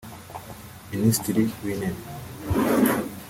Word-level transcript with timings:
Ministiri 0.93 1.41
w’intebe 1.63 2.03